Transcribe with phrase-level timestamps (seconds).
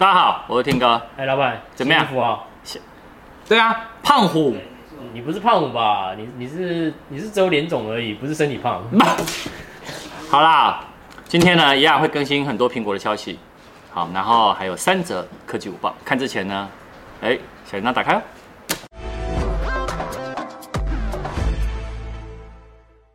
[0.00, 0.98] 大家好，我是听哥。
[1.18, 2.02] 哎，老板，怎么样？
[2.02, 2.40] 衣服啊？
[3.46, 4.56] 对啊，胖虎。
[5.12, 6.14] 你不是胖虎吧？
[6.16, 8.82] 你你是你是只有脸肿而已，不是身体胖。
[10.30, 10.82] 好啦，
[11.28, 13.38] 今天呢一样会更新很多苹果的消息。
[13.92, 15.94] 好，然后还有三则科技午报。
[16.02, 16.66] 看之前呢，
[17.20, 18.22] 哎，小铃铛打开哦。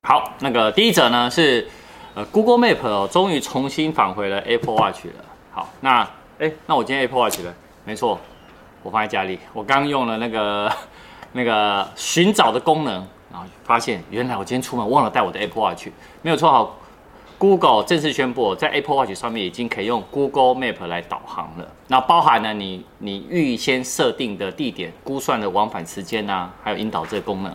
[0.04, 1.68] 好，那个第一则呢是
[2.14, 5.26] 呃 Google Map 哦，终于重新返回了 Apple Watch 了。
[5.52, 6.08] 好，那
[6.38, 7.54] 哎，那我今天 Apple Watch 呢？
[7.86, 8.20] 没错，
[8.84, 9.40] 我放在家里。
[9.54, 10.70] 我刚用了那个
[11.32, 12.96] 那个寻找的功能，
[13.32, 15.88] 然后发现原来我今天出门忘了带我的 Apple Watch，
[16.22, 16.52] 没有错。
[16.52, 16.78] 好
[17.38, 21.66] ，Google 正式宣布，在 Apple Watch 上面已经可以用 Google Map 来导航了。
[21.88, 27.54] 那包含了你你预先设定的地点、估算的往返时间啊，还有引导这个功能。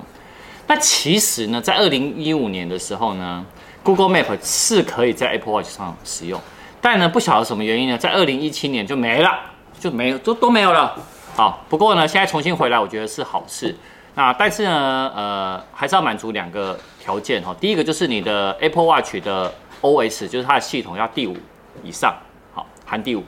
[0.66, 3.44] 那其实呢，在二零一五年的时候呢
[3.82, 6.40] ，Google Map 是可以在 Apple Watch 上使用。
[6.80, 9.38] 但呢，不晓得什么原因呢，在二零一七年就没了，
[9.78, 10.96] 就没有，都都没有了。
[11.36, 13.76] 好，不过呢，现在重新回来，我觉得是好事。
[14.14, 17.54] 那但是呢，呃，还是要满足两个条件哈。
[17.60, 21.36] 第一个就是你的 Apple Watch 的 OS，就是它的系统要第五
[21.84, 22.14] 以上，
[22.52, 23.22] 好，含第五。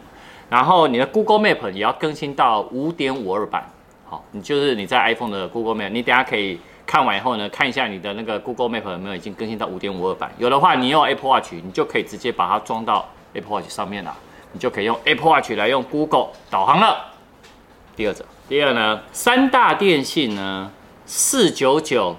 [0.50, 3.64] 然后你的 Google Map 也要更新到五点五二版，
[4.04, 10.30] 好，你就是你在 iPhone 的 Google Map，你等下可以看完以后呢，看一下你的那个 Google Map 有没有已经更新到五点五二版。
[10.38, 13.06] 有的话，你用 Apple Watch，你就可以直接把它装到。
[13.34, 14.14] Apple Watch 上面啊，
[14.52, 17.12] 你就可以用 Apple Watch 来用 Google 导航了。
[17.94, 20.70] 第二者，第二呢，三大电信呢，
[21.04, 22.16] 四九九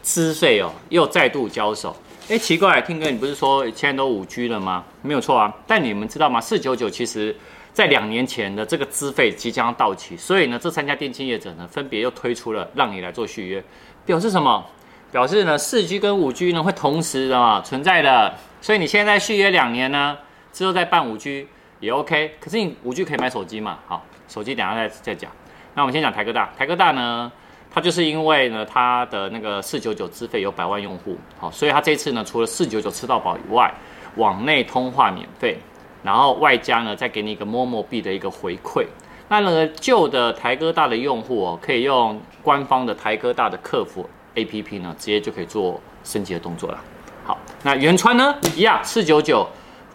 [0.00, 1.94] 资费哦，又再度交手。
[2.30, 4.84] 哎，奇怪，听哥，你不是说现在都五 G 了吗？
[5.02, 5.54] 没有错啊。
[5.66, 6.40] 但你们知道吗？
[6.40, 7.36] 四九九其实
[7.72, 13.62] 在两年前的这个资费即将到期，所以呢，这三家电信业者呢，分别又推出了让你来做续约，
[14.06, 14.64] 表示什么？
[15.12, 20.16] 表示呢，四 G 跟五 G 呢会同时的存在的，所以你现在续约两年呢。
[20.52, 21.46] 之后再办五 G
[21.80, 23.78] 也 OK，可是你五 G 可以买手机嘛？
[23.86, 25.30] 好，手机等下再再讲。
[25.74, 27.30] 那我们先讲台哥大，台哥大呢，
[27.70, 33.72] 它就是因为呢，它的那个四九九资费有百万用户，好，所以它这次呢，除了四九九吃到饱以外，
[34.16, 35.56] 网内通话免费，
[36.02, 38.84] 然后外加呢，再给你一个 Momo 币的一个回馈。
[39.28, 46.78] 那那个旧的台哥大的用户哦，可以用官方的台哥大的客服 APP 呢，直接就可以做升级的动作了。
[47.24, 49.48] 好，那远川呢，一样四九九。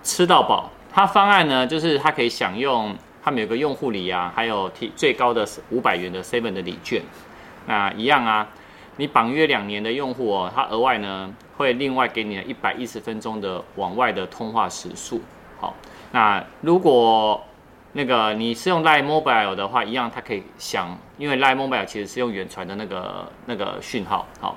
[0.05, 7.01] 吃到饱，它方案呢，就是它可以享用，他们有个用户礼啊，还有提最高的五百元的 seven 的礼券，
[7.65, 8.47] 那一样啊，
[8.97, 15.19] 你绑约两年的用户哦，它额外呢会另外给你一百一十分钟的网外的通话时数。
[15.59, 15.73] 好，
[16.11, 17.43] 那如果
[17.93, 24.55] 那个你是用 Line Mobile 的话，一样它可以享，因为 Line Mobile 其实是用远传的那个那个讯号，好，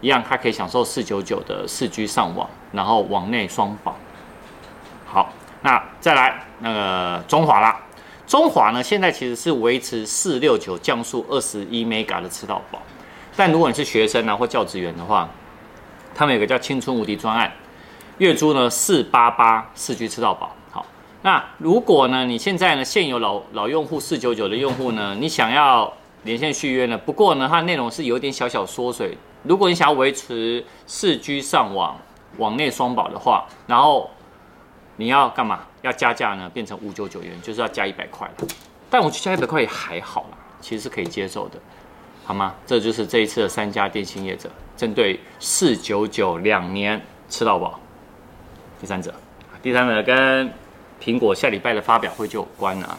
[0.00, 3.94] 一样它可以享受四九九的四 G 上网，然后网内双保。
[5.62, 7.80] 那再来那个中华啦，
[8.26, 12.80] 中华呢现在其实是维持四六九降速二十一 Mega 的吃到饱，
[13.36, 15.28] 但如果你是学生啊或教职员的话，
[16.14, 17.52] 他们有个叫青春无敌专案，
[18.18, 20.54] 月租呢四八八四 G 吃到饱。
[20.70, 20.84] 好，
[21.22, 25.92] 那如果呢你现在呢现有老老用户四九九的用户呢，你想要
[26.22, 31.96] 连线续约呢，不过呢它内容是有点小小缩水，如果你想要维持四 G 上网
[32.36, 34.10] 网内双保的话，然后
[34.98, 35.60] 你要干嘛？
[35.82, 36.50] 要加价呢？
[36.52, 38.28] 变成五九九元，就是要加一百块。
[38.90, 41.58] 但我觉得加一百块也还好啦，其实是可以接受的，
[42.24, 42.52] 好吗？
[42.66, 47.78] 这就是这一次的三家电信业者针对四九九两年吃到饱。
[48.80, 49.14] 第三者，
[49.62, 50.52] 第三者跟
[51.00, 52.98] 苹果下礼拜的发表会就有关啊。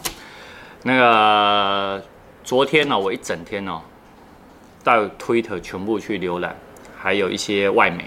[0.83, 2.01] 那个
[2.45, 3.81] 昨天呢，我一整天哦，
[4.85, 6.55] 到 Twitter 全部去浏览，
[6.97, 8.05] 还有一些外媒。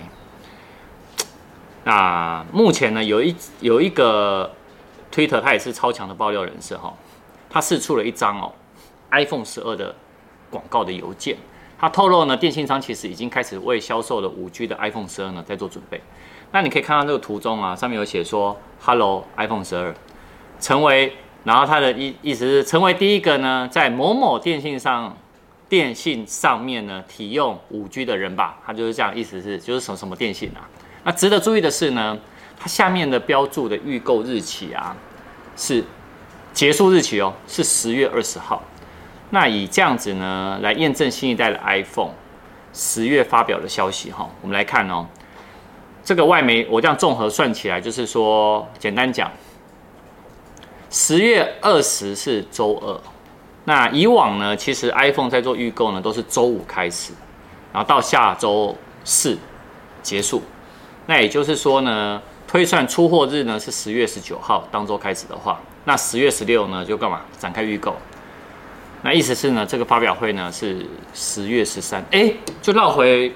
[1.84, 4.50] 那目前呢，有一有一个
[5.12, 6.94] Twitter，它也是超强的爆料人士哈，
[7.50, 8.53] 他释出了一张哦
[9.10, 9.94] iPhone 十二的
[10.48, 11.37] 广告的邮件，
[11.78, 16.00] 他透露呢，电信商其实已经开始为销售了五 G 的 iPhone 十二呢在做准备。
[16.53, 19.94] 那你可以看到这个图中啊，上面有写说 Hello iPhone 十二，
[20.60, 25.16] 成为，然后他的意意思是成为第一个呢，在某某电信上
[25.68, 30.68] 电信上面呢体用五 G 的人吧，他就是这样，意思是就是什么什么电信啊。
[31.04, 32.16] 那值得注意的是呢，
[32.59, 34.97] 它下面的标注的预购日期啊，
[35.57, 35.83] 是
[36.53, 38.63] 结束日期哦，是十月二十号。
[39.31, 42.10] 那以这样子呢来验证新一代的 iPhone
[42.72, 45.07] 十月发表的消息哈，我们来看哦，
[46.04, 49.31] 这个外媒我这样综合算起来，就是说简单讲，
[50.91, 53.01] 十月二十是周二。
[53.65, 57.13] 那以往呢，其实 iPhone 在做预购呢都是周五开始，
[57.72, 59.39] 然后到下周四
[60.03, 60.43] 结束。
[61.07, 67.22] 那也就是说呢，推算出货日呢是十月十九号当周开始的话，那十月十六呢就干嘛？
[67.39, 67.97] 展开预购？
[69.03, 73.33] 那意思是呢，这个发表会呢是十月十三，哎，就绕回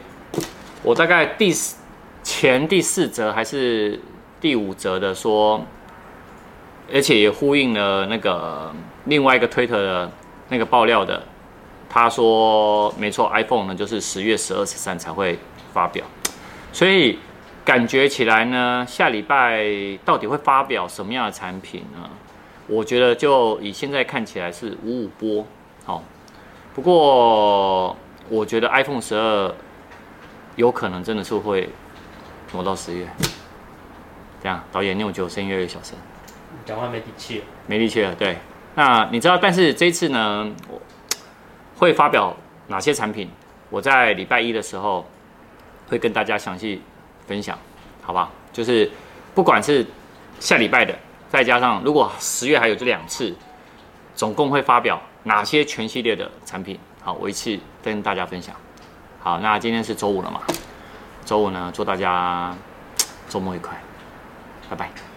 [0.85, 1.77] 我大概第四
[2.23, 4.01] 前第四则还是
[4.41, 5.61] 第五则的说，
[6.93, 8.73] 而且也呼应了那个
[9.07, 10.13] 另外一个推特的
[10.49, 11.21] 那个爆料的，
[11.89, 15.37] 他说没错，iPhone 呢就是十月十二十三才会
[15.73, 16.05] 发表，
[16.73, 17.19] 所以
[17.67, 19.67] 感觉起来呢，下礼拜
[20.05, 22.09] 到底会发表什么样的产品呢？
[22.69, 25.45] 我觉得就以现在看起来是五五波。
[25.85, 26.01] 好，
[26.73, 27.97] 不过
[28.29, 29.53] 我觉得 iPhone 十二
[30.55, 31.69] 有可能真的是会
[32.53, 33.05] 挪到十月。
[34.41, 35.99] 这样，导演，你有觉得声音越来越小声？
[36.65, 37.45] 讲话没底气了。
[37.67, 38.39] 没力气了，对。
[38.77, 40.81] 那你知道，但是这一次呢，我
[41.79, 42.37] 会发表
[42.69, 43.29] 哪些产品？
[43.71, 45.05] 我在礼拜一的时候
[45.89, 46.81] 会跟大家详细
[47.27, 47.59] 分享，
[48.03, 48.31] 好不好？
[48.53, 48.91] 就是
[49.35, 49.87] 不管是
[50.41, 50.95] 下礼拜的，
[51.29, 53.35] 再加上如果十月还有这两次，
[54.15, 55.01] 总共会发表。
[55.25, 56.79] 哪些全系列的产品？
[57.03, 58.55] 好，我一次跟大家分享。
[59.19, 60.41] 好，那今天是周五了嘛？
[61.25, 62.55] 周五呢，祝大家
[63.29, 63.77] 周末愉快，
[64.71, 65.16] 拜拜。